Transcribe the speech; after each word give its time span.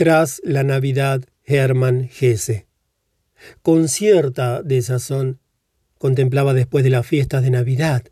Tras 0.00 0.40
la 0.44 0.64
Navidad, 0.64 1.26
Hermann 1.44 2.08
Hesse. 2.18 2.64
Con 3.60 3.86
cierta 3.86 4.62
desazón, 4.62 5.40
contemplaba 5.98 6.54
después 6.54 6.84
de 6.84 6.88
las 6.88 7.06
fiestas 7.06 7.42
de 7.42 7.50
Navidad 7.50 8.04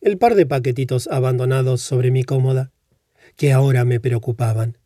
el 0.00 0.16
par 0.16 0.36
de 0.36 0.46
paquetitos 0.46 1.06
abandonados 1.06 1.82
sobre 1.82 2.10
mi 2.10 2.24
cómoda, 2.24 2.72
que 3.36 3.52
ahora 3.52 3.84
me 3.84 4.00
preocupaban. 4.00 4.78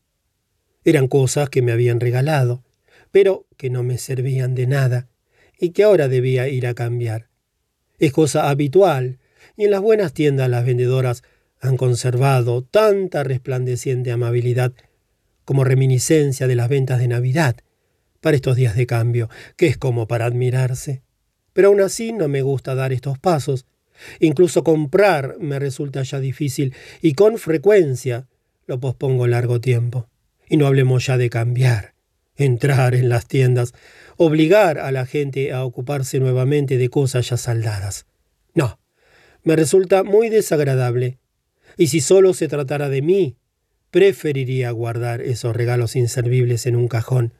Eran 0.82 1.06
cosas 1.06 1.48
que 1.48 1.62
me 1.62 1.70
habían 1.70 2.00
regalado, 2.00 2.64
pero 3.12 3.46
que 3.56 3.70
no 3.70 3.84
me 3.84 3.96
servían 3.96 4.56
de 4.56 4.66
nada 4.66 5.08
y 5.60 5.70
que 5.70 5.84
ahora 5.84 6.08
debía 6.08 6.48
ir 6.48 6.66
a 6.66 6.74
cambiar. 6.74 7.28
Es 8.00 8.12
cosa 8.12 8.50
habitual, 8.50 9.20
y 9.56 9.66
en 9.66 9.70
las 9.70 9.80
buenas 9.80 10.12
tiendas 10.12 10.50
las 10.50 10.66
vendedoras 10.66 11.22
han 11.60 11.76
conservado 11.76 12.64
tanta 12.64 13.22
resplandeciente 13.22 14.10
amabilidad 14.10 14.72
como 15.48 15.64
reminiscencia 15.64 16.46
de 16.46 16.54
las 16.54 16.68
ventas 16.68 16.98
de 16.98 17.08
Navidad 17.08 17.56
para 18.20 18.36
estos 18.36 18.54
días 18.54 18.76
de 18.76 18.86
cambio, 18.86 19.30
que 19.56 19.66
es 19.66 19.78
como 19.78 20.06
para 20.06 20.26
admirarse. 20.26 21.00
Pero 21.54 21.68
aún 21.68 21.80
así 21.80 22.12
no 22.12 22.28
me 22.28 22.42
gusta 22.42 22.74
dar 22.74 22.92
estos 22.92 23.18
pasos. 23.18 23.64
Incluso 24.20 24.62
comprar 24.62 25.36
me 25.40 25.58
resulta 25.58 26.02
ya 26.02 26.20
difícil 26.20 26.74
y 27.00 27.14
con 27.14 27.38
frecuencia 27.38 28.28
lo 28.66 28.78
pospongo 28.78 29.26
largo 29.26 29.58
tiempo. 29.58 30.10
Y 30.50 30.58
no 30.58 30.66
hablemos 30.66 31.06
ya 31.06 31.16
de 31.16 31.30
cambiar, 31.30 31.94
entrar 32.36 32.94
en 32.94 33.08
las 33.08 33.26
tiendas, 33.26 33.72
obligar 34.18 34.78
a 34.78 34.92
la 34.92 35.06
gente 35.06 35.54
a 35.54 35.64
ocuparse 35.64 36.20
nuevamente 36.20 36.76
de 36.76 36.90
cosas 36.90 37.30
ya 37.30 37.38
saldadas. 37.38 38.04
No, 38.52 38.78
me 39.44 39.56
resulta 39.56 40.02
muy 40.02 40.28
desagradable. 40.28 41.16
Y 41.78 41.86
si 41.86 42.02
solo 42.02 42.34
se 42.34 42.48
tratara 42.48 42.90
de 42.90 43.00
mí, 43.00 43.38
preferiría 43.90 44.70
guardar 44.70 45.20
esos 45.20 45.56
regalos 45.56 45.96
inservibles 45.96 46.66
en 46.66 46.76
un 46.76 46.88
cajón 46.88 47.32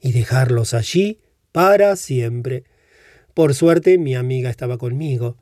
y 0.00 0.12
dejarlos 0.12 0.74
allí 0.74 1.18
para 1.52 1.96
siempre. 1.96 2.64
Por 3.34 3.54
suerte 3.54 3.98
mi 3.98 4.14
amiga 4.14 4.50
estaba 4.50 4.78
conmigo. 4.78 5.36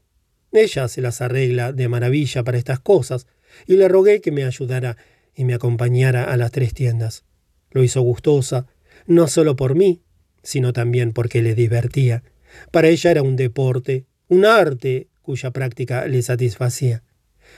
Ella 0.52 0.88
se 0.88 1.02
las 1.02 1.20
arregla 1.20 1.72
de 1.72 1.88
maravilla 1.88 2.42
para 2.42 2.58
estas 2.58 2.80
cosas, 2.80 3.26
y 3.66 3.76
le 3.76 3.88
rogué 3.88 4.20
que 4.20 4.30
me 4.30 4.44
ayudara 4.44 4.96
y 5.34 5.44
me 5.44 5.54
acompañara 5.54 6.24
a 6.24 6.36
las 6.36 6.50
tres 6.52 6.74
tiendas. 6.74 7.24
Lo 7.70 7.82
hizo 7.82 8.00
gustosa, 8.02 8.66
no 9.06 9.26
solo 9.26 9.56
por 9.56 9.74
mí, 9.74 10.02
sino 10.42 10.72
también 10.72 11.12
porque 11.12 11.42
le 11.42 11.54
divertía. 11.54 12.22
Para 12.70 12.88
ella 12.88 13.10
era 13.10 13.22
un 13.22 13.36
deporte, 13.36 14.06
un 14.28 14.44
arte 14.44 15.08
cuya 15.22 15.50
práctica 15.50 16.06
le 16.06 16.22
satisfacía. 16.22 17.02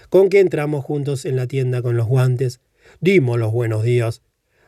Con 0.09 0.29
que 0.29 0.41
entramos 0.41 0.85
juntos 0.85 1.25
en 1.25 1.37
la 1.37 1.47
tienda 1.47 1.83
con 1.83 1.97
los 1.97 2.07
guantes, 2.07 2.61
Dimos 3.01 3.39
los 3.39 3.53
buenos 3.53 3.85
días. 3.85 4.23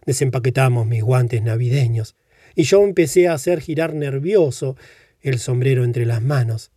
Desempaquetamos 0.06 0.86
mis 0.86 1.02
guantes 1.02 1.42
navideños 1.42 2.16
y 2.54 2.64
yo 2.64 2.84
empecé 2.84 3.28
a 3.28 3.34
hacer 3.34 3.60
girar 3.60 3.94
nervioso 3.94 4.76
el 5.20 5.38
sombrero 5.38 5.84
entre 5.84 6.06
las 6.06 6.22
manos. 6.22 6.70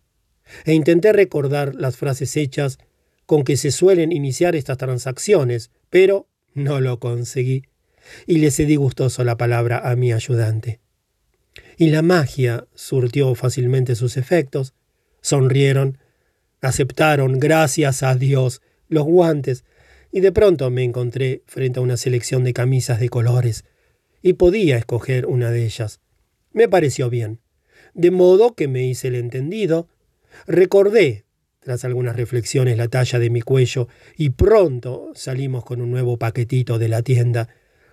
E 0.64 0.74
intenté 0.74 1.12
recordar 1.12 1.74
las 1.74 1.96
frases 1.96 2.36
hechas 2.36 2.78
con 3.26 3.42
que 3.42 3.56
se 3.56 3.72
suelen 3.72 4.12
iniciar 4.12 4.54
estas 4.54 4.78
transacciones, 4.78 5.70
pero 5.90 6.28
no 6.54 6.80
lo 6.80 7.00
conseguí 7.00 7.64
y 8.26 8.38
le 8.38 8.52
cedí 8.52 8.76
gustoso 8.76 9.24
la 9.24 9.36
palabra 9.36 9.78
a 9.90 9.96
mi 9.96 10.12
ayudante. 10.12 10.80
Y 11.76 11.88
la 11.88 12.02
magia 12.02 12.66
surtió 12.74 13.34
fácilmente 13.34 13.96
sus 13.96 14.16
efectos. 14.16 14.74
Sonrieron, 15.20 15.98
aceptaron, 16.60 17.40
gracias 17.40 18.02
a 18.02 18.14
Dios, 18.14 18.62
los 18.88 19.04
guantes 19.04 19.64
y 20.12 20.20
de 20.20 20.32
pronto 20.32 20.70
me 20.70 20.84
encontré 20.84 21.42
frente 21.46 21.78
a 21.78 21.82
una 21.82 21.96
selección 21.96 22.44
de 22.44 22.52
camisas 22.52 23.00
de 23.00 23.08
colores, 23.08 23.64
y 24.22 24.34
podía 24.34 24.76
escoger 24.76 25.26
una 25.26 25.50
de 25.50 25.64
ellas. 25.64 26.00
Me 26.52 26.68
pareció 26.68 27.10
bien, 27.10 27.40
de 27.94 28.10
modo 28.10 28.54
que 28.54 28.68
me 28.68 28.84
hice 28.84 29.08
el 29.08 29.14
entendido, 29.14 29.88
recordé, 30.46 31.24
tras 31.60 31.84
algunas 31.84 32.16
reflexiones, 32.16 32.76
la 32.76 32.88
talla 32.88 33.18
de 33.18 33.30
mi 33.30 33.40
cuello, 33.40 33.88
y 34.16 34.30
pronto 34.30 35.10
salimos 35.14 35.64
con 35.64 35.80
un 35.80 35.90
nuevo 35.90 36.16
paquetito 36.18 36.78
de 36.78 36.88
la 36.88 37.02
tienda, 37.02 37.48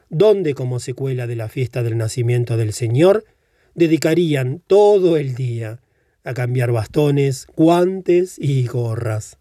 donde, 0.09 0.53
como 0.53 0.79
secuela 0.79 1.25
de 1.28 1.35
la 1.35 1.50
fiesta 1.50 1.84
del 1.84 1.97
nacimiento 1.97 2.56
del 2.57 2.73
Señor, 2.73 3.25
dedicarían 3.73 4.62
todo 4.68 5.18
el 5.18 5.35
día 5.35 5.81
a 6.23 6.34
cambiar 6.34 6.72
bastones, 6.72 7.47
guantes 7.56 8.38
y 8.38 8.66
gorras. 8.68 9.38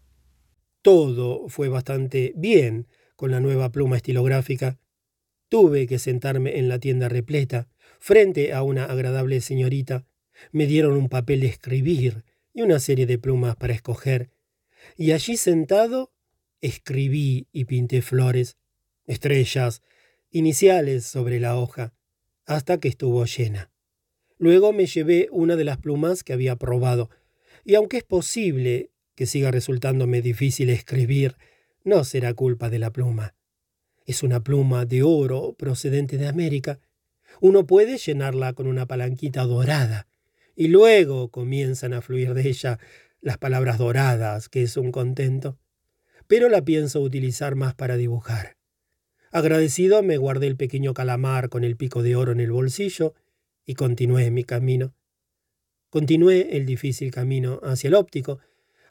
Todo 0.83 1.47
fue 1.47 1.69
bastante 1.69 2.33
bien 2.35 2.87
con 3.15 3.31
la 3.31 3.39
nueva 3.39 3.71
pluma 3.71 3.95
estilográfica. 3.95 4.79
Tuve 5.47 5.87
que 5.87 5.97
sentarme 5.97 6.59
en 6.59 6.67
la 6.67 6.77
tienda 6.77 7.07
repleta, 7.07 7.69
frente 8.01 8.51
a 8.51 8.63
una 8.63 8.83
agradable 8.83 9.39
señorita. 9.39 10.05
Me 10.51 10.67
dieron 10.67 10.97
un 10.97 11.07
papel 11.07 11.39
de 11.39 11.47
escribir 11.47 12.25
y 12.53 12.63
una 12.63 12.79
serie 12.79 13.05
de 13.05 13.17
plumas 13.17 13.55
para 13.55 13.73
escoger. 13.73 14.29
Y 14.97 15.13
allí 15.13 15.37
sentado, 15.37 16.11
escribí 16.59 17.47
y 17.53 17.63
pinté 17.63 18.01
flores, 18.01 18.57
estrellas, 19.05 19.81
iniciales 20.31 21.05
sobre 21.05 21.39
la 21.39 21.57
hoja, 21.57 21.93
hasta 22.45 22.77
que 22.81 22.89
estuvo 22.89 23.23
llena. 23.23 23.71
Luego 24.37 24.73
me 24.73 24.85
llevé 24.85 25.29
una 25.31 25.55
de 25.55 25.63
las 25.63 25.77
plumas 25.77 26.25
que 26.25 26.33
había 26.33 26.57
probado, 26.57 27.09
y 27.63 27.75
aunque 27.75 27.95
es 27.95 28.03
posible 28.03 28.91
que 29.15 29.25
siga 29.25 29.51
resultándome 29.51 30.21
difícil 30.21 30.69
escribir, 30.69 31.35
no 31.83 32.03
será 32.03 32.33
culpa 32.33 32.69
de 32.69 32.79
la 32.79 32.91
pluma. 32.91 33.35
Es 34.05 34.23
una 34.23 34.43
pluma 34.43 34.85
de 34.85 35.03
oro 35.03 35.53
procedente 35.53 36.17
de 36.17 36.27
América. 36.27 36.79
Uno 37.39 37.65
puede 37.65 37.97
llenarla 37.97 38.53
con 38.53 38.67
una 38.67 38.85
palanquita 38.85 39.43
dorada, 39.43 40.07
y 40.55 40.67
luego 40.67 41.29
comienzan 41.29 41.93
a 41.93 42.01
fluir 42.01 42.33
de 42.33 42.47
ella 42.47 42.79
las 43.21 43.37
palabras 43.37 43.77
doradas, 43.77 44.49
que 44.49 44.63
es 44.63 44.77
un 44.77 44.91
contento. 44.91 45.57
Pero 46.27 46.49
la 46.49 46.63
pienso 46.63 47.01
utilizar 47.01 47.55
más 47.55 47.73
para 47.73 47.97
dibujar. 47.97 48.57
Agradecido 49.31 50.03
me 50.03 50.17
guardé 50.17 50.47
el 50.47 50.57
pequeño 50.57 50.93
calamar 50.93 51.49
con 51.49 51.63
el 51.63 51.75
pico 51.75 52.03
de 52.03 52.15
oro 52.15 52.33
en 52.33 52.39
el 52.39 52.51
bolsillo 52.51 53.15
y 53.65 53.73
continué 53.73 54.29
mi 54.29 54.43
camino. 54.43 54.93
Continué 55.89 56.55
el 56.57 56.65
difícil 56.65 57.11
camino 57.11 57.59
hacia 57.63 57.87
el 57.87 57.95
óptico, 57.95 58.39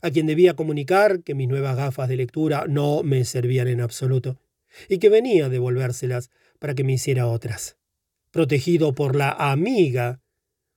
a 0.03 0.11
quien 0.11 0.27
debía 0.27 0.55
comunicar 0.55 1.23
que 1.23 1.35
mis 1.35 1.49
nuevas 1.49 1.77
gafas 1.77 2.09
de 2.09 2.17
lectura 2.17 2.67
no 2.69 3.03
me 3.03 3.25
servían 3.25 3.69
en 3.69 3.81
absoluto, 3.81 4.39
y 4.89 4.99
que 4.99 5.09
venía 5.09 5.47
a 5.47 5.49
devolvérselas 5.49 6.31
para 6.59 6.75
que 6.75 6.85
me 6.85 6.95
hiciera 6.95 7.27
otras. 7.27 7.77
Protegido 8.31 8.95
por 8.95 9.17
la 9.17 9.31
amiga, 9.31 10.21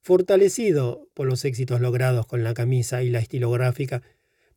fortalecido 0.02 1.10
por 1.14 1.28
los 1.28 1.44
éxitos 1.44 1.82
logrados 1.82 2.28
con 2.28 2.44
la 2.44 2.54
camisa 2.54 3.02
y 3.02 3.10
la 3.10 3.20
estilográfica, 3.20 4.04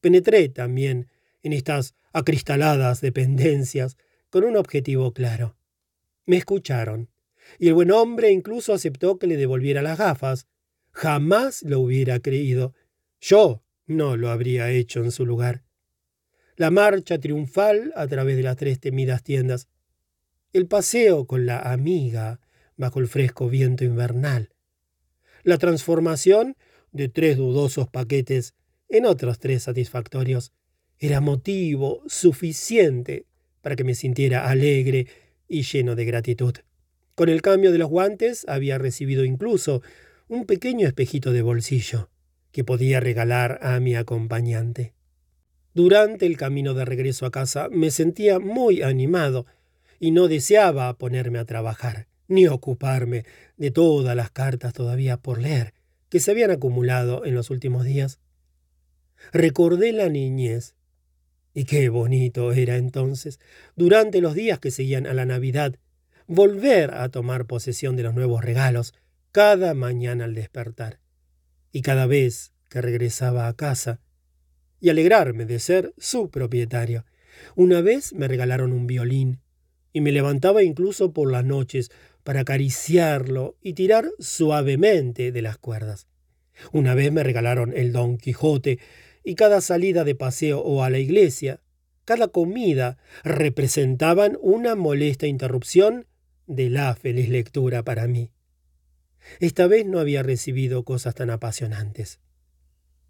penetré 0.01 0.49
también 0.49 1.09
en 1.43 1.53
estas 1.53 1.95
acristaladas 2.13 3.01
dependencias 3.01 3.97
con 4.31 4.45
un 4.45 4.57
objetivo 4.57 5.13
claro. 5.13 5.57
Me 6.27 6.37
escucharon, 6.37 7.09
y 7.59 7.69
el 7.69 7.75
buen 7.75 7.91
hombre 7.91 8.31
incluso 8.31 8.75
aceptó 8.75 9.19
que 9.19 9.27
le 9.27 9.37
devolviera 9.37 9.81
las 9.81 9.97
gafas. 9.97 10.47
Jamás 10.91 11.63
lo 11.63 11.81
hubiera 11.81 12.21
creído. 12.21 12.75
Yo, 13.21 13.63
no 13.89 14.17
lo 14.17 14.31
habría 14.31 14.71
hecho 14.71 15.03
en 15.03 15.11
su 15.11 15.27
lugar. 15.27 15.65
La 16.57 16.71
marcha 16.71 17.19
triunfal 17.19 17.93
a 17.97 18.07
través 18.07 18.37
de 18.37 18.43
las 18.43 18.57
tres 18.57 18.79
temidas 18.79 19.23
tiendas. 19.23 19.69
El 20.53 20.67
paseo 20.67 21.27
con 21.27 21.47
la 21.47 21.59
amiga 21.59 22.41
bajo 22.77 23.01
el 23.01 23.09
fresco 23.09 23.49
viento 23.49 23.85
invernal. 23.85 24.51
La 25.43 25.59
transformación 25.59 26.57
de 26.93 27.09
tres 27.09 27.37
dudosos 27.37 27.89
paquetes 27.89 28.55
en 28.89 29.07
otros 29.07 29.39
tres 29.39 29.65
satisfactorios 29.65 30.53
era 30.99 31.21
motivo 31.21 32.03
suficiente 32.07 33.27
para 33.63 33.77
que 33.77 33.85
me 33.85 33.95
sintiera 33.95 34.49
alegre 34.49 35.07
y 35.49 35.63
lleno 35.63 35.95
de 35.95 36.05
gratitud. 36.05 36.55
Con 37.15 37.29
el 37.29 37.43
cambio 37.43 37.73
de 37.73 37.79
los 37.79 37.89
guantes 37.89 38.45
había 38.49 38.79
recibido 38.79 39.25
incluso 39.25 39.83
un 40.29 40.45
pequeño 40.45 40.87
espejito 40.87 41.33
de 41.33 41.43
bolsillo 41.43 42.11
que 42.53 42.65
podía 42.65 43.01
regalar 43.01 43.59
a 43.63 43.79
mi 43.81 43.95
acompañante. 43.95 44.95
Durante 45.75 46.27
el 46.27 46.37
camino 46.37 46.75
de 46.75 46.85
regreso 46.85 47.27
a 47.27 47.31
casa 47.31 47.69
me 47.71 47.91
sentía 47.91 48.39
muy 48.39 48.83
animado 48.83 49.47
y 50.01 50.11
no 50.11 50.29
deseaba 50.29 50.93
ponerme 50.97 51.39
a 51.39 51.45
trabajar, 51.45 52.07
ni 52.27 52.47
ocuparme 52.47 53.25
de 53.57 53.71
todas 53.71 54.17
las 54.17 54.31
cartas 54.31 54.73
todavía 54.73 55.19
por 55.19 55.39
leer 55.41 55.75
que 56.09 56.21
se 56.21 56.31
habían 56.31 56.51
acumulado 56.51 57.25
en 57.25 57.35
los 57.35 57.51
últimos 57.51 57.85
días. 57.85 58.19
Recordé 59.33 59.93
la 59.93 60.09
niñez. 60.09 60.75
Y 61.55 61.65
qué 61.65 61.89
bonito 61.89 62.53
era 62.53 62.77
entonces, 62.77 63.41
durante 63.77 64.21
los 64.21 64.35
días 64.35 64.59
que 64.59 64.71
seguían 64.71 65.07
a 65.07 65.15
la 65.15 65.27
Navidad, 65.27 65.77
volver 66.27 66.93
a 66.95 67.09
tomar 67.09 67.47
posesión 67.47 67.97
de 67.97 68.05
los 68.05 68.15
nuevos 68.15 68.45
regalos 68.45 68.95
cada 69.33 69.75
mañana 69.75 70.25
al 70.25 70.35
despertar 70.35 71.01
y 71.73 71.83
cada 71.83 72.07
vez 72.07 72.53
que 72.69 72.81
regresaba 72.81 73.49
a 73.49 73.55
casa, 73.55 74.01
y 74.81 74.91
alegrarme 74.91 75.45
de 75.45 75.59
ser 75.59 75.95
su 75.99 76.31
propietario. 76.31 77.05
Una 77.57 77.81
vez 77.81 78.13
me 78.13 78.29
regalaron 78.29 78.73
un 78.73 78.87
violín, 78.87 79.41
y 79.93 80.01
me 80.01 80.13
levantaba 80.13 80.63
incluso 80.63 81.13
por 81.13 81.33
las 81.33 81.45
noches 81.45 81.91
para 82.23 82.41
acariciarlo 82.41 83.57
y 83.63 83.73
tirar 83.73 84.11
suavemente 84.19 85.33
de 85.33 85.43
las 85.43 85.59
cuerdas. 85.59 86.07
Una 86.73 86.95
vez 86.95 87.11
me 87.13 87.23
regalaron 87.23 87.73
el 87.75 87.93
Don 87.93 88.19
Quijote, 88.19 88.79
y 89.25 89.35
cada 89.35 89.61
salida 89.61 90.05
de 90.05 90.15
paseo 90.15 90.61
o 90.61 90.83
a 90.83 90.91
la 90.91 90.99
iglesia, 90.99 91.61
cada 92.05 92.29
comida, 92.29 92.97
representaban 93.25 94.39
una 94.41 94.75
molesta 94.75 95.27
interrupción 95.27 96.07
de 96.47 96.71
la 96.71 96.95
feliz 96.95 97.29
lectura 97.29 97.83
para 97.83 98.07
mí. 98.07 98.31
Esta 99.41 99.67
vez 99.67 99.87
no 99.87 99.99
había 99.99 100.23
recibido 100.23 100.85
cosas 100.85 101.15
tan 101.15 101.31
apasionantes. 101.31 102.21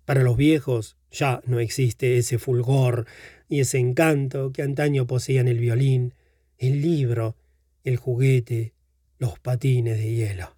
Para 0.04 0.22
los 0.22 0.36
viejos 0.36 0.96
ya 1.10 1.42
no 1.44 1.60
existe 1.60 2.16
ese 2.16 2.38
fulgor 2.38 3.06
y 3.48 3.60
ese 3.60 3.78
encanto 3.78 4.52
que 4.52 4.62
antaño 4.62 5.06
poseían 5.06 5.48
el 5.48 5.58
violín, 5.58 6.14
el 6.56 6.80
libro, 6.80 7.36
el 7.84 7.96
juguete, 7.96 8.72
los 9.18 9.38
patines 9.38 9.98
de 9.98 10.14
hielo. 10.14 10.56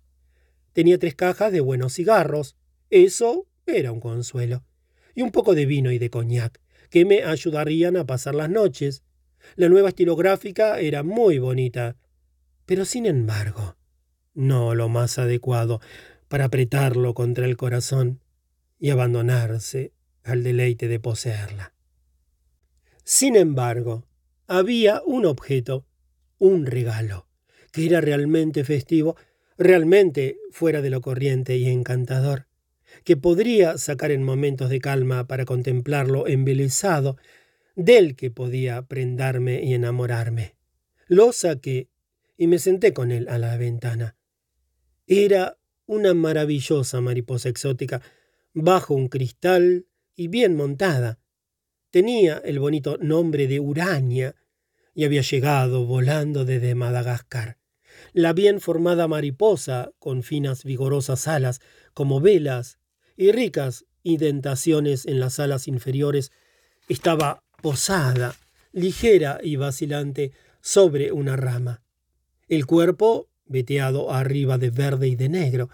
Tenía 0.73 0.99
tres 0.99 1.15
cajas 1.15 1.53
de 1.53 1.61
buenos 1.61 1.95
cigarros, 1.95 2.57
eso 2.91 3.49
era 3.67 3.93
un 3.93 4.01
consuelo, 4.01 4.65
y 5.15 5.23
un 5.23 5.31
poco 5.31 5.55
de 5.55 5.67
vino 5.67 5.91
y 5.91 5.99
de 5.99 6.11
coñac, 6.11 6.61
que 6.89 7.05
me 7.05 7.23
ayudarían 7.25 7.97
a 7.97 8.07
pasar 8.07 8.35
las 8.35 8.51
noches. 8.51 9.03
La 9.57 9.69
nueva 9.69 9.89
estilográfica 9.89 10.81
era 10.81 11.03
muy 11.03 11.39
bonita, 11.39 11.97
pero 12.67 12.85
sin 12.85 13.07
embargo, 13.07 13.77
no 14.35 14.75
lo 14.75 14.89
más 14.89 15.19
adecuado 15.19 15.81
para 16.29 16.47
apretarlo 16.47 17.15
contra 17.15 17.45
el 17.45 17.57
corazón 17.57 18.21
y 18.79 18.91
abandonarse 18.91 19.93
al 20.23 20.43
deleite 20.43 20.89
de 20.89 21.01
poseerla. 21.01 21.75
Sin 23.05 23.37
embargo, 23.37 24.07
había 24.47 25.03
un 25.05 25.27
objeto, 25.27 25.87
un 26.39 26.67
regalo, 26.67 27.27
que 27.73 27.87
era 27.87 28.01
realmente 28.01 28.65
festivo, 28.65 29.17
realmente 29.59 30.39
fuera 30.51 30.81
de 30.81 30.91
lo 30.91 31.01
corriente 31.01 31.57
y 31.57 31.69
encantador, 31.69 32.47
que 33.05 33.17
podría 33.17 33.79
sacar 33.79 34.11
en 34.11 34.23
momentos 34.23 34.71
de 34.71 34.81
calma 34.81 35.27
para 35.27 35.45
contemplarlo 35.45 36.27
embelesado, 36.27 37.17
del 37.77 38.17
que 38.17 38.31
podía 38.31 38.83
prendarme 38.83 39.63
y 39.63 39.75
enamorarme. 39.75 40.55
Lo 41.07 41.33
saqué 41.33 41.89
y 42.37 42.47
me 42.47 42.59
senté 42.59 42.93
con 42.93 43.11
él 43.13 43.29
a 43.29 43.39
la 43.39 43.57
ventana. 43.57 44.17
Era 45.13 45.59
una 45.87 46.15
maravillosa 46.15 47.01
mariposa 47.01 47.49
exótica, 47.49 48.01
bajo 48.55 48.95
un 48.95 49.09
cristal 49.09 49.87
y 50.15 50.29
bien 50.29 50.57
montada. 50.57 51.19
Tenía 51.91 52.39
el 52.39 52.61
bonito 52.61 52.97
nombre 52.99 53.47
de 53.47 53.61
Urania 53.61 54.37
y 54.95 55.05
había 55.05 55.23
llegado 55.23 55.85
volando 55.85 56.45
desde 56.45 56.75
Madagascar 56.75 57.61
la 58.13 58.33
bien 58.33 58.61
formada 58.61 59.09
mariposa, 59.09 59.93
con 59.99 60.23
finas 60.23 60.65
vigorosas 60.65 61.29
alas, 61.29 61.61
como 61.95 62.21
velas, 62.21 62.79
y 63.17 63.33
ricas 63.33 63.85
indentaciones 64.03 65.07
en 65.07 65.21
las 65.21 65.39
alas 65.39 65.69
inferiores, 65.69 66.33
estaba 66.89 67.45
posada, 67.63 68.35
ligera 68.73 69.39
y 69.43 69.57
vacilante, 69.57 70.33
sobre 70.61 71.13
una 71.13 71.37
rama. 71.37 71.83
El 72.49 72.67
cuerpo, 72.67 73.30
veteado 73.51 74.13
arriba 74.13 74.57
de 74.57 74.71
verde 74.71 75.09
y 75.09 75.17
de 75.17 75.29
negro, 75.29 75.69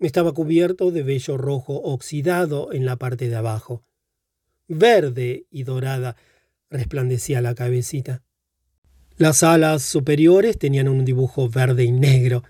estaba 0.00 0.32
cubierto 0.32 0.90
de 0.90 1.02
vello 1.02 1.36
rojo 1.36 1.74
oxidado 1.74 2.72
en 2.72 2.86
la 2.86 2.96
parte 2.96 3.28
de 3.28 3.36
abajo. 3.36 3.84
Verde 4.66 5.46
y 5.50 5.62
dorada 5.62 6.16
resplandecía 6.70 7.40
la 7.40 7.54
cabecita. 7.54 8.22
Las 9.16 9.42
alas 9.42 9.82
superiores 9.82 10.58
tenían 10.58 10.88
un 10.88 11.04
dibujo 11.04 11.48
verde 11.48 11.84
y 11.84 11.92
negro, 11.92 12.44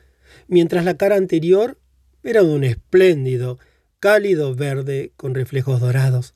mientras 0.47 0.85
la 0.85 0.97
cara 0.97 1.17
anterior 1.17 1.79
era 2.23 2.43
de 2.43 2.53
un 2.53 2.65
espléndido, 2.65 3.59
cálido 4.01 4.55
verde 4.55 5.13
con 5.17 5.35
reflejos 5.35 5.81
dorados. 5.81 6.35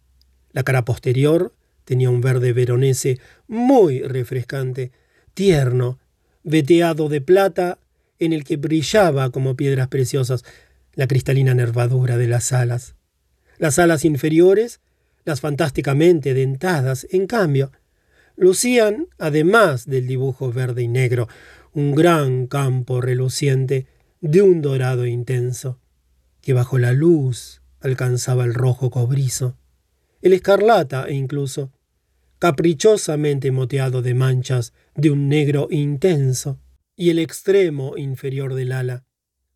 La 0.52 0.62
cara 0.64 0.84
posterior 0.84 1.54
tenía 1.84 2.10
un 2.10 2.20
verde 2.20 2.52
veronese 2.52 3.20
muy 3.46 4.00
refrescante, 4.00 4.90
tierno, 5.34 5.98
veteado 6.42 7.08
de 7.08 7.20
plata, 7.20 7.78
en 8.24 8.32
el 8.32 8.44
que 8.44 8.56
brillaba 8.56 9.30
como 9.30 9.56
piedras 9.56 9.88
preciosas 9.88 10.44
la 10.94 11.06
cristalina 11.06 11.54
nervadura 11.54 12.16
de 12.16 12.28
las 12.28 12.52
alas. 12.52 12.94
Las 13.58 13.78
alas 13.78 14.04
inferiores, 14.04 14.80
las 15.24 15.40
fantásticamente 15.40 16.34
dentadas, 16.34 17.06
en 17.10 17.26
cambio, 17.26 17.72
lucían, 18.36 19.08
además 19.18 19.86
del 19.86 20.06
dibujo 20.06 20.52
verde 20.52 20.82
y 20.82 20.88
negro, 20.88 21.28
un 21.72 21.94
gran 21.94 22.46
campo 22.46 23.00
reluciente 23.00 23.86
de 24.20 24.42
un 24.42 24.62
dorado 24.62 25.06
intenso, 25.06 25.80
que 26.40 26.52
bajo 26.52 26.78
la 26.78 26.92
luz 26.92 27.62
alcanzaba 27.80 28.44
el 28.44 28.54
rojo 28.54 28.90
cobrizo, 28.90 29.56
el 30.20 30.32
escarlata 30.32 31.06
e 31.08 31.14
incluso, 31.14 31.72
caprichosamente 32.38 33.50
moteado 33.50 34.02
de 34.02 34.14
manchas 34.14 34.72
de 34.94 35.10
un 35.10 35.28
negro 35.28 35.68
intenso, 35.70 36.58
y 36.96 37.10
el 37.10 37.18
extremo 37.18 37.96
inferior 37.96 38.54
del 38.54 38.72
ala, 38.72 39.04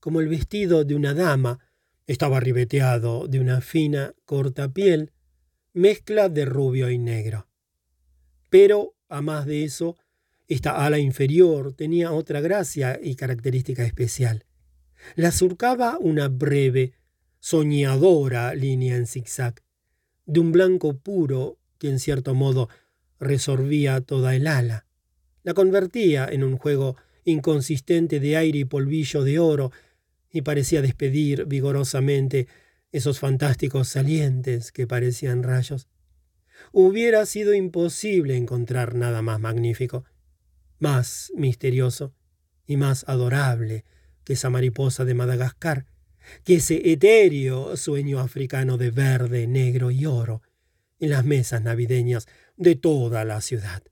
como 0.01 0.21
el 0.21 0.29
vestido 0.29 0.85
de 0.85 0.95
una 0.95 1.15
dama, 1.15 1.59
estaba 2.07 2.41
ribeteado 2.41 3.27
de 3.27 3.41
una 3.41 3.61
fina, 3.61 4.15
corta 4.25 4.73
piel, 4.73 5.13
mezcla 5.73 6.29
de 6.29 6.45
rubio 6.45 6.91
y 6.91 6.99
negro. 6.99 7.49
Pero, 8.49 8.95
a 9.09 9.21
más 9.23 9.47
de 9.47 9.65
eso, 9.65 9.97
esta 10.49 10.85
ala 10.85 10.99
inferior 10.99 11.73
tenía 11.73 12.13
otra 12.13 12.41
gracia 12.41 13.01
y 13.03 13.17
característica 13.17 13.85
especial. 13.85 14.47
La 15.17 15.33
surcaba 15.33 15.99
una 15.99 16.29
breve, 16.29 16.95
soñadora 17.41 18.55
línea 18.55 18.97
en 18.97 19.07
zigzag, 19.07 19.63
de 20.25 20.41
un 20.41 20.53
blanco 20.53 20.99
puro 20.99 21.59
que 21.79 21.91
en 21.91 21.99
cierto 21.99 22.35
modo 22.35 22.69
resorbía 23.19 24.01
toda 24.01 24.35
el 24.35 24.47
ala. 24.47 24.87
La 25.43 25.55
convertía 25.55 26.27
en 26.27 26.43
un 26.45 26.57
juego 26.57 26.97
inconsistente 27.27 28.21
de 28.21 28.37
aire 28.37 28.61
y 28.61 28.65
polvillo 28.65 29.23
de 29.25 29.39
oro 29.39 29.73
y 30.33 30.43
parecía 30.43 30.81
despedir 30.81 31.45
vigorosamente 31.45 32.47
esos 32.93 33.19
fantásticos 33.19 33.89
salientes 33.89 34.73
que 34.73 34.87
parecían 34.87 35.43
rayos. 35.43 35.89
Hubiera 36.73 37.27
sido 37.27 37.53
imposible 37.53 38.37
encontrar 38.37 38.95
nada 38.95 39.21
más 39.23 39.41
magnífico, 39.41 40.05
más 40.79 41.33
misterioso 41.35 42.15
y 42.67 42.77
más 42.77 43.05
adorable 43.09 43.85
que 44.25 44.35
esa 44.35 44.49
mariposa 44.49 45.05
de 45.05 45.15
Madagascar, 45.15 45.87
que 46.45 46.57
ese 46.57 46.93
etéreo 46.93 47.77
sueño 47.77 48.21
africano 48.21 48.79
de 48.79 48.91
verde, 48.91 49.47
negro 49.47 49.91
y 49.91 50.07
oro 50.07 50.43
en 50.99 51.11
las 51.11 51.25
mesas 51.25 51.63
navideñas 51.63 52.27
de 52.57 52.77
toda 52.77 53.25
la 53.25 53.41
ciudad. 53.41 53.83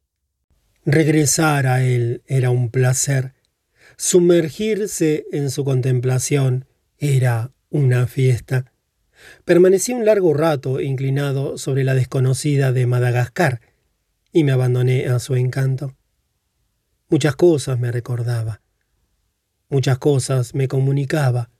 Regresar 0.86 1.66
a 1.66 1.82
él 1.82 2.22
era 2.26 2.50
un 2.50 2.68
placer, 2.68 3.32
sumergirse 3.96 5.24
en 5.32 5.50
su 5.50 5.64
contemplación 5.64 6.66
era 6.98 7.52
una 7.70 8.06
fiesta. 8.06 8.70
Permanecí 9.46 9.94
un 9.94 10.04
largo 10.04 10.34
rato 10.34 10.82
inclinado 10.82 11.56
sobre 11.56 11.84
la 11.84 11.94
desconocida 11.94 12.70
de 12.70 12.84
Madagascar 12.86 13.62
y 14.30 14.44
me 14.44 14.52
abandoné 14.52 15.06
a 15.06 15.20
su 15.20 15.36
encanto. 15.36 15.96
Muchas 17.08 17.34
cosas 17.34 17.78
me 17.80 17.90
recordaba, 17.90 18.60
muchas 19.70 19.96
cosas 19.96 20.54
me 20.54 20.68
comunicaba, 20.68 21.50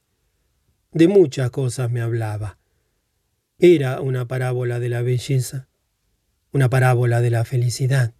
de 0.93 1.09
muchas 1.09 1.51
cosas 1.51 1.91
me 1.91 2.03
hablaba. 2.03 2.59
Era 3.59 4.03
una 4.03 4.29
parábola 4.29 4.81
de 4.81 4.91
la 4.91 5.01
belleza, 5.01 5.69
una 6.53 6.69
parábola 6.69 7.23
de 7.23 7.31
la 7.31 7.47
felicidad, 7.47 8.13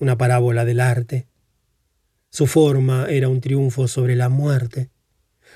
una 0.00 0.18
parábola 0.18 0.64
del 0.64 0.80
arte. 0.80 1.28
Su 2.30 2.46
forma 2.46 3.06
era 3.08 3.28
un 3.28 3.40
triunfo 3.40 3.86
sobre 3.86 4.16
la 4.16 4.28
muerte. 4.28 4.90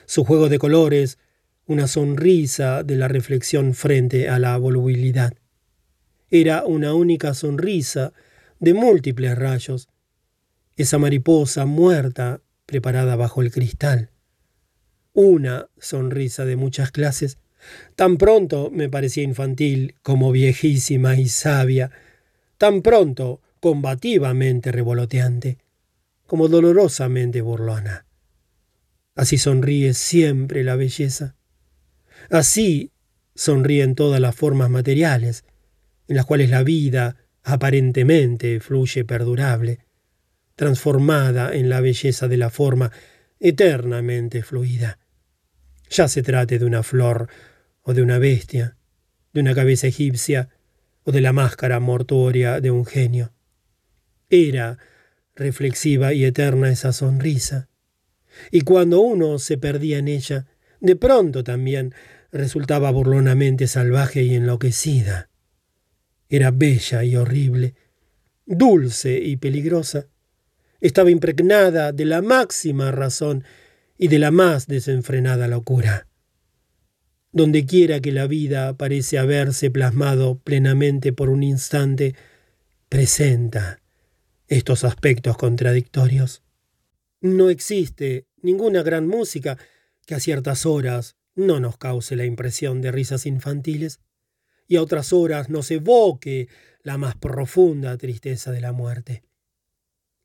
Su 0.07 0.25
juego 0.25 0.49
de 0.49 0.59
colores 0.59 1.19
una 1.67 1.87
sonrisa 1.87 2.83
de 2.83 2.97
la 2.97 3.09
reflexión 3.09 3.75
frente 3.75 4.29
a 4.29 4.39
la 4.39 4.57
volubilidad. 4.59 5.35
Era 6.31 6.65
una 6.65 6.93
única 6.95 7.33
sonrisa 7.33 8.13
de 8.61 8.75
múltiples 8.75 9.37
rayos, 9.37 9.89
esa 10.77 10.99
mariposa 10.99 11.65
muerta 11.65 12.43
preparada 12.67 13.17
bajo 13.17 13.41
el 13.41 13.51
cristal. 13.51 14.11
Una 15.15 15.69
sonrisa 15.79 16.45
de 16.45 16.57
muchas 16.57 16.91
clases, 16.91 17.39
tan 17.95 18.19
pronto 18.19 18.71
me 18.71 18.91
parecía 18.91 19.23
infantil 19.23 19.95
como 20.03 20.33
viejísima 20.33 21.17
y 21.17 21.29
sabia, 21.29 21.91
tan 22.59 22.83
pronto 22.83 23.41
combativamente 23.65 24.73
revoloteante, 24.73 25.57
como 26.27 26.49
dolorosamente 26.49 27.41
burlona. 27.41 28.05
Así 29.15 29.39
sonríe 29.39 29.95
siempre 29.95 30.63
la 30.65 30.77
belleza. 30.77 31.35
Así 32.29 32.93
sonríen 33.35 33.95
todas 33.95 34.21
las 34.21 34.37
formas 34.37 34.69
materiales, 34.69 35.47
en 36.09 36.17
las 36.17 36.27
cuales 36.27 36.51
la 36.51 36.63
vida 36.63 37.17
aparentemente 37.43 38.61
fluye 38.61 39.07
perdurable. 39.07 39.79
transformada 40.57 41.55
en 41.55 41.71
la 41.71 41.81
belleza 41.81 42.29
de 42.29 42.37
la 42.37 42.51
forma 42.51 42.93
eternamente 43.41 44.43
fluida. 44.43 44.99
Ya 45.89 46.07
se 46.07 46.23
trate 46.23 46.59
de 46.59 46.67
una 46.67 46.83
flor 46.83 47.31
o 47.81 47.95
de 47.95 48.03
una 48.03 48.19
bestia, 48.19 48.77
de 49.33 49.41
una 49.41 49.55
cabeza 49.55 49.87
egipcia 49.87 50.51
o 51.03 51.13
de 51.13 51.23
la 51.23 51.33
máscara 51.33 51.81
mortuoria 51.81 52.61
de 52.61 52.71
un 52.71 52.85
genio. 52.85 53.34
Era 54.31 54.79
reflexiva 55.35 56.13
y 56.13 56.25
eterna 56.25 56.71
esa 56.71 56.93
sonrisa, 56.93 57.69
y 58.51 58.63
cuando 58.63 59.01
uno 59.01 59.39
se 59.39 59.59
perdía 59.59 59.99
en 59.99 60.09
ella, 60.09 60.47
de 60.81 60.97
pronto 60.97 61.45
también 61.45 61.95
resultaba 62.33 62.91
burlonamente 62.91 63.67
salvaje 63.67 64.23
y 64.23 64.35
enloquecida. 64.35 65.29
Era 66.29 66.51
bella 66.51 67.05
y 67.05 67.17
horrible, 67.17 67.75
dulce 68.45 69.19
y 69.19 69.37
peligrosa. 69.37 70.09
Estaba 70.81 71.11
impregnada 71.11 71.93
de 71.93 72.05
la 72.05 72.23
máxima 72.23 72.91
razón 72.91 73.45
y 73.97 74.09
de 74.09 74.19
la 74.19 74.31
más 74.31 74.67
desenfrenada 74.67 75.49
locura. 75.49 76.09
Dondequiera 77.33 78.01
que 78.01 78.13
la 78.13 78.27
vida 78.27 78.77
parece 78.77 79.19
haberse 79.19 79.71
plasmado 79.71 80.39
plenamente 80.39 81.13
por 81.13 81.31
un 81.31 81.43
instante, 81.43 82.15
presenta 82.89 83.81
estos 84.57 84.85
aspectos 84.85 85.37
contradictorios. 85.37 86.43
No 87.21 87.51
existe 87.51 88.29
ninguna 88.41 88.83
gran 88.83 89.09
música 89.09 89.59
que 90.07 90.15
a 90.15 90.21
ciertas 90.21 90.65
horas 90.65 91.17
no 91.35 91.59
nos 91.59 91.77
cause 91.77 92.15
la 92.15 92.25
impresión 92.25 92.81
de 92.81 92.93
risas 92.93 93.27
infantiles 93.27 94.01
y 94.69 94.77
a 94.77 94.83
otras 94.83 95.13
horas 95.13 95.51
nos 95.51 95.71
evoque 95.73 96.49
la 96.83 96.99
más 96.99 97.17
profunda 97.17 97.99
tristeza 97.99 98.53
de 98.53 98.61
la 98.61 98.73
muerte. 98.73 99.25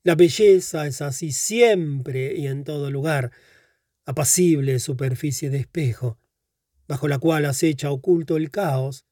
La 0.03 0.13
belleza 0.13 0.85
es 0.85 1.01
así 1.01 1.31
siempre 1.31 2.35
y 2.35 2.45
en 2.47 2.63
todo 2.63 2.91
lugar, 2.91 3.31
apacible 4.05 4.79
superficie 4.79 5.49
de 5.49 5.57
espejo, 5.57 6.19
bajo 6.87 7.07
la 7.07 7.17
cual 7.17 7.45
acecha 7.45 7.89
oculto 7.89 8.37
el 8.37 8.51
caos. 8.51 9.05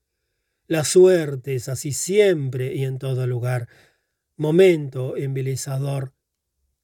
La 0.67 0.83
suerte 0.83 1.55
es 1.55 1.69
así 1.69 1.91
siempre 1.91 2.75
y 2.75 2.83
en 2.83 2.99
todo 2.99 3.25
lugar, 3.25 3.67
momento 4.37 5.17
embelezador, 5.17 6.13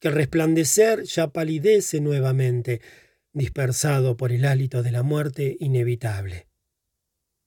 que 0.00 0.08
al 0.08 0.14
resplandecer 0.14 1.04
ya 1.04 1.28
palidece 1.28 2.00
nuevamente, 2.00 2.82
dispersado 3.32 4.16
por 4.16 4.32
el 4.32 4.44
hálito 4.44 4.82
de 4.82 4.92
la 4.92 5.02
muerte 5.02 5.56
inevitable. 5.58 6.46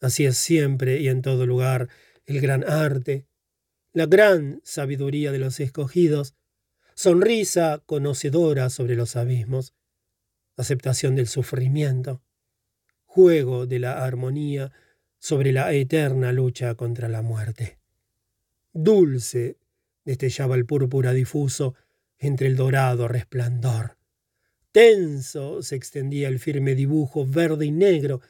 Así 0.01 0.25
es 0.25 0.37
siempre 0.37 0.99
y 0.99 1.07
en 1.07 1.21
todo 1.21 1.45
lugar 1.45 1.89
el 2.25 2.41
gran 2.41 2.63
arte, 2.63 3.27
la 3.93 4.05
gran 4.05 4.61
sabiduría 4.63 5.31
de 5.31 5.39
los 5.39 5.59
escogidos, 5.59 6.35
sonrisa 6.93 7.81
conocedora 7.85 8.69
sobre 8.69 8.95
los 8.95 9.15
abismos, 9.15 9.73
aceptación 10.55 11.15
del 11.15 11.27
sufrimiento, 11.27 12.21
juego 13.05 13.65
de 13.65 13.79
la 13.79 14.03
armonía 14.03 14.71
sobre 15.19 15.51
la 15.51 15.71
eterna 15.73 16.31
lucha 16.31 16.75
contra 16.75 17.07
la 17.07 17.21
muerte. 17.21 17.79
Dulce 18.73 19.57
destellaba 20.07 20.55
el 20.55 20.65
púrpura 20.65 21.11
difuso 21.11 21.75
entre 22.17 22.47
el 22.47 22.55
dorado 22.55 23.09
resplandor. 23.09 23.97
Tenso 24.71 25.61
se 25.61 25.75
extendía 25.75 26.29
el 26.29 26.39
firme 26.39 26.75
dibujo 26.75 27.25
verde 27.25 27.65
y 27.65 27.71
negro 27.71 28.21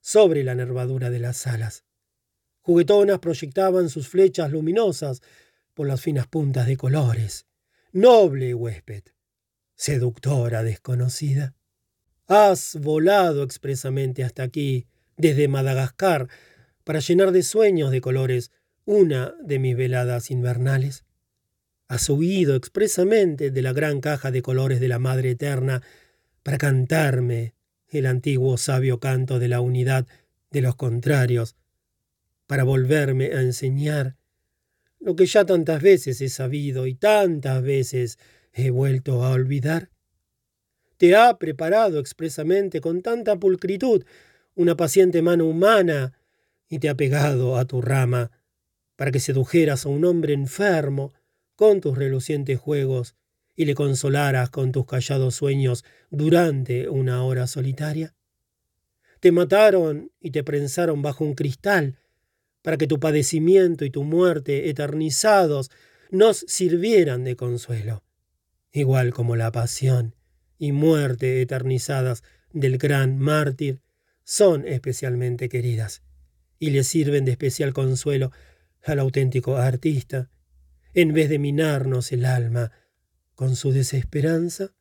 sobre 0.00 0.42
la 0.42 0.54
nervadura 0.54 1.10
de 1.10 1.18
las 1.18 1.46
alas. 1.46 1.84
Juguetonas 2.60 3.18
proyectaban 3.18 3.90
sus 3.90 4.08
flechas 4.08 4.50
luminosas 4.50 5.20
por 5.74 5.86
las 5.86 6.00
finas 6.00 6.26
puntas 6.26 6.66
de 6.66 6.78
colores. 6.78 7.46
Noble 7.92 8.54
huésped, 8.54 9.02
seductora 9.74 10.62
desconocida. 10.62 11.54
Has 12.28 12.78
volado 12.80 13.42
expresamente 13.42 14.24
hasta 14.24 14.42
aquí, 14.42 14.86
desde 15.18 15.48
Madagascar, 15.48 16.28
para 16.82 17.00
llenar 17.00 17.30
de 17.30 17.42
sueños 17.42 17.90
de 17.90 18.00
colores 18.00 18.52
una 18.86 19.34
de 19.42 19.58
mis 19.58 19.76
veladas 19.76 20.30
invernales. 20.30 21.05
Has 21.88 22.08
huido 22.08 22.56
expresamente 22.56 23.50
de 23.50 23.62
la 23.62 23.72
gran 23.72 24.00
caja 24.00 24.30
de 24.30 24.42
colores 24.42 24.80
de 24.80 24.88
la 24.88 24.98
Madre 24.98 25.30
Eterna 25.30 25.82
para 26.42 26.58
cantarme 26.58 27.54
el 27.88 28.06
antiguo 28.06 28.56
sabio 28.56 28.98
canto 28.98 29.38
de 29.38 29.48
la 29.48 29.60
unidad 29.60 30.06
de 30.50 30.60
los 30.62 30.74
contrarios, 30.74 31.56
para 32.46 32.64
volverme 32.64 33.26
a 33.26 33.40
enseñar 33.40 34.16
lo 34.98 35.14
que 35.14 35.26
ya 35.26 35.44
tantas 35.44 35.82
veces 35.82 36.20
he 36.20 36.28
sabido 36.28 36.86
y 36.86 36.94
tantas 36.94 37.62
veces 37.62 38.18
he 38.52 38.70
vuelto 38.70 39.24
a 39.24 39.30
olvidar. 39.30 39.90
Te 40.96 41.14
ha 41.14 41.38
preparado 41.38 42.00
expresamente 42.00 42.80
con 42.80 43.02
tanta 43.02 43.36
pulcritud 43.38 44.04
una 44.54 44.76
paciente 44.76 45.22
mano 45.22 45.46
humana 45.46 46.18
y 46.68 46.78
te 46.78 46.88
ha 46.88 46.94
pegado 46.94 47.58
a 47.58 47.66
tu 47.66 47.82
rama 47.82 48.30
para 48.96 49.12
que 49.12 49.20
sedujeras 49.20 49.84
a 49.84 49.90
un 49.90 50.04
hombre 50.04 50.32
enfermo 50.32 51.12
con 51.56 51.80
tus 51.80 51.98
relucientes 51.98 52.60
juegos 52.60 53.16
y 53.56 53.64
le 53.64 53.74
consolaras 53.74 54.50
con 54.50 54.70
tus 54.70 54.86
callados 54.86 55.34
sueños 55.34 55.84
durante 56.10 56.88
una 56.88 57.24
hora 57.24 57.46
solitaria? 57.46 58.14
Te 59.20 59.32
mataron 59.32 60.12
y 60.20 60.30
te 60.30 60.44
prensaron 60.44 61.02
bajo 61.02 61.24
un 61.24 61.34
cristal 61.34 61.98
para 62.62 62.76
que 62.76 62.86
tu 62.86 63.00
padecimiento 63.00 63.84
y 63.84 63.90
tu 63.90 64.04
muerte 64.04 64.68
eternizados 64.68 65.70
nos 66.10 66.44
sirvieran 66.46 67.24
de 67.24 67.36
consuelo, 67.36 68.04
igual 68.72 69.12
como 69.12 69.36
la 69.36 69.50
pasión 69.50 70.14
y 70.58 70.72
muerte 70.72 71.40
eternizadas 71.40 72.22
del 72.52 72.78
gran 72.78 73.18
mártir 73.18 73.80
son 74.24 74.66
especialmente 74.66 75.48
queridas 75.48 76.02
y 76.58 76.70
le 76.70 76.84
sirven 76.84 77.24
de 77.24 77.32
especial 77.32 77.72
consuelo 77.72 78.32
al 78.82 78.98
auténtico 78.98 79.56
artista, 79.56 80.30
en 80.96 81.12
vez 81.12 81.28
de 81.28 81.38
minarnos 81.38 82.10
el 82.10 82.24
alma 82.24 82.72
con 83.34 83.54
su 83.54 83.70
desesperanza. 83.70 84.72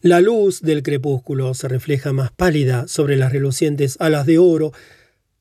La 0.00 0.20
luz 0.20 0.60
del 0.60 0.84
crepúsculo 0.84 1.52
se 1.54 1.66
refleja 1.66 2.12
más 2.12 2.30
pálida 2.30 2.86
sobre 2.86 3.16
las 3.16 3.32
relucientes 3.32 3.96
alas 3.98 4.24
de 4.24 4.38
oro, 4.38 4.72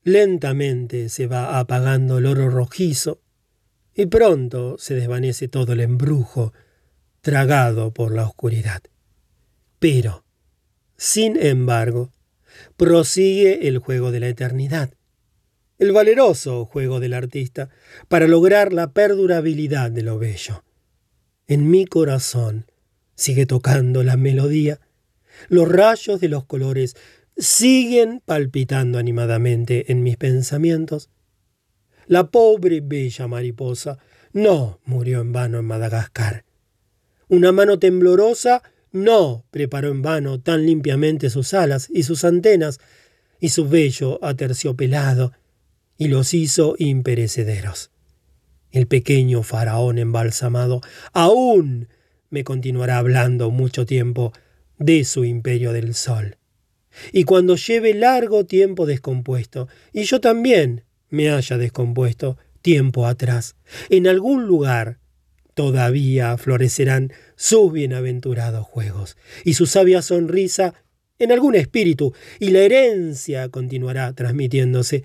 lentamente 0.03 1.07
se 1.10 1.27
va 1.27 1.60
apagando 1.60 2.17
el 2.17 2.25
oro 2.25 2.50
rojizo, 2.50 3.22
y 3.93 4.07
pronto 4.07 4.77
se 4.79 4.95
desvanece 4.95 5.48
todo 5.48 5.74
el 5.74 5.81
embrujo, 5.81 6.51
tragado 7.22 7.93
por 7.93 8.12
la 8.12 8.25
oscuridad. 8.25 8.81
Pero, 9.77 10.25
sin 10.98 11.38
embargo, 11.38 12.12
prosigue 12.75 13.67
el 13.67 13.77
juego 13.77 14.12
de 14.12 14.19
la 14.19 14.29
eternidad, 14.29 14.95
el 15.83 15.91
valeroso 15.91 16.65
juego 16.65 17.01
del 17.01 17.13
artista, 17.13 17.69
para 18.07 18.25
lograr 18.25 18.71
la 18.71 18.93
perdurabilidad 18.93 19.91
de 19.91 20.01
lo 20.01 20.17
bello. 20.17 20.63
En 21.45 21.69
mi 21.69 21.85
corazón 21.85 22.65
sigue 23.15 23.45
tocando 23.45 24.01
la 24.01 24.15
melodía, 24.15 24.79
los 25.49 25.67
rayos 25.67 26.21
de 26.21 26.29
los 26.29 26.45
colores 26.45 26.95
siguen 27.35 28.21
palpitando 28.25 28.97
animadamente 28.97 29.91
en 29.91 30.03
mis 30.03 30.15
pensamientos. 30.15 31.09
La 32.07 32.29
pobre 32.29 32.79
bella 32.79 33.27
mariposa 33.27 33.97
no 34.31 34.79
murió 34.85 35.19
en 35.19 35.33
vano 35.33 35.59
en 35.59 35.65
Madagascar. 35.65 36.45
Una 37.27 37.51
mano 37.51 37.77
temblorosa 37.77 38.63
no 38.93 39.43
preparó 39.51 39.89
en 39.89 40.01
vano 40.01 40.39
tan 40.39 40.65
limpiamente 40.65 41.29
sus 41.29 41.53
alas 41.53 41.89
y 41.89 42.03
sus 42.03 42.23
antenas 42.23 42.79
y 43.41 43.49
su 43.49 43.67
vello 43.67 44.23
aterciopelado, 44.23 45.33
y 45.97 46.07
los 46.07 46.33
hizo 46.33 46.75
imperecederos. 46.77 47.91
El 48.71 48.88
pequeño 48.88 49.43
faraón 49.43 49.97
embalsamado 49.97 50.81
aún 51.13 51.88
me 52.29 52.43
continuará 52.43 52.97
hablando 52.97 53.51
mucho 53.51 53.85
tiempo 53.85 54.33
de 54.79 55.05
su 55.05 55.23
imperio 55.23 55.71
del 55.71 55.93
sol. 55.93 56.38
Y 57.12 57.23
cuando 57.23 57.55
lleve 57.55 57.93
largo 57.93 58.45
tiempo 58.45 58.85
descompuesto, 58.85 59.67
y 59.91 60.03
yo 60.03 60.19
también 60.19 60.83
me 61.09 61.29
haya 61.29 61.57
descompuesto 61.57 62.38
tiempo 62.62 63.05
atrás, 63.05 63.55
en 63.89 64.07
algún 64.07 64.47
lugar 64.47 64.97
todavía 65.53 66.38
florecerán 66.38 67.13
sus 67.35 67.71
bienaventurados 67.71 68.65
juegos, 68.65 69.17
y 69.43 69.53
su 69.53 69.65
sabia 69.67 70.01
sonrisa 70.01 70.73
en 71.19 71.31
algún 71.31 71.55
espíritu, 71.55 72.13
y 72.39 72.50
la 72.50 72.59
herencia 72.59 73.50
continuará 73.50 74.13
transmitiéndose, 74.13 75.03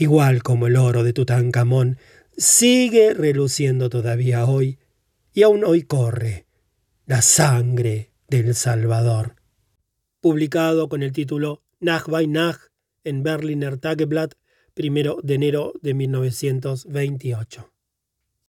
igual 0.00 0.42
como 0.42 0.66
el 0.66 0.76
oro 0.76 1.04
de 1.04 1.12
Tutankamón 1.12 1.98
sigue 2.34 3.12
reluciendo 3.12 3.90
todavía 3.90 4.46
hoy, 4.46 4.78
y 5.34 5.42
aún 5.42 5.62
hoy 5.62 5.82
corre 5.82 6.46
la 7.04 7.20
sangre 7.20 8.10
del 8.26 8.54
Salvador. 8.54 9.36
Publicado 10.22 10.88
con 10.88 11.02
el 11.02 11.12
título 11.12 11.64
Nach 11.80 12.08
bei 12.08 12.26
Nach 12.26 12.70
en 13.04 13.22
Berliner 13.22 13.76
Tageblatt, 13.76 14.36
primero 14.72 15.18
de 15.22 15.34
enero 15.34 15.74
de 15.82 15.92
1928. 15.92 17.70